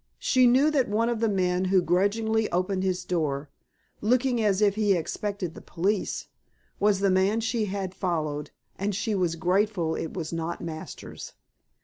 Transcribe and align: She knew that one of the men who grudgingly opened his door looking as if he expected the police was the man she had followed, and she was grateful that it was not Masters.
She 0.17 0.47
knew 0.47 0.71
that 0.71 0.89
one 0.89 1.09
of 1.09 1.19
the 1.19 1.29
men 1.29 1.65
who 1.65 1.79
grudgingly 1.79 2.51
opened 2.51 2.81
his 2.81 3.05
door 3.05 3.51
looking 4.01 4.41
as 4.43 4.59
if 4.59 4.73
he 4.73 4.93
expected 4.93 5.53
the 5.53 5.61
police 5.61 6.25
was 6.79 7.01
the 7.01 7.11
man 7.11 7.39
she 7.39 7.65
had 7.65 7.93
followed, 7.93 8.49
and 8.79 8.95
she 8.95 9.13
was 9.13 9.35
grateful 9.35 9.91
that 9.91 10.01
it 10.05 10.13
was 10.15 10.33
not 10.33 10.59
Masters. 10.59 11.33